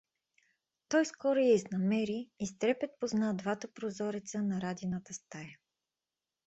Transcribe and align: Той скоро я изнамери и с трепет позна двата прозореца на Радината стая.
Той 0.89 1.05
скоро 1.05 1.39
я 1.39 1.53
изнамери 1.53 2.29
и 2.39 2.47
с 2.47 2.57
трепет 2.57 2.91
позна 2.99 3.33
двата 3.35 3.67
прозореца 3.73 4.41
на 4.43 4.61
Радината 4.61 5.13
стая. 5.13 5.57